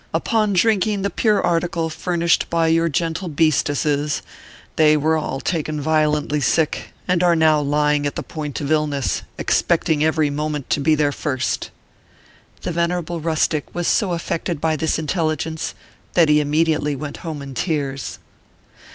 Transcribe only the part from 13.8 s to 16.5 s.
so affected by this intelli gence, that he